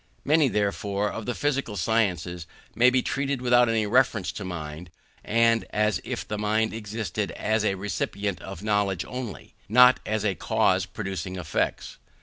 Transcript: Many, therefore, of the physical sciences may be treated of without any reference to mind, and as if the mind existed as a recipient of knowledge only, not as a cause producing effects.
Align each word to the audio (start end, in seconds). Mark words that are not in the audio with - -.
Many, 0.25 0.47
therefore, 0.47 1.11
of 1.11 1.27
the 1.27 1.35
physical 1.35 1.77
sciences 1.77 2.47
may 2.73 2.89
be 2.89 3.03
treated 3.03 3.37
of 3.37 3.43
without 3.43 3.69
any 3.69 3.85
reference 3.85 4.31
to 4.31 4.43
mind, 4.43 4.89
and 5.23 5.63
as 5.69 6.01
if 6.03 6.27
the 6.27 6.39
mind 6.39 6.73
existed 6.73 7.29
as 7.33 7.63
a 7.63 7.75
recipient 7.75 8.41
of 8.41 8.63
knowledge 8.63 9.05
only, 9.05 9.53
not 9.69 9.99
as 10.03 10.25
a 10.25 10.33
cause 10.33 10.87
producing 10.87 11.35
effects. 11.35 11.97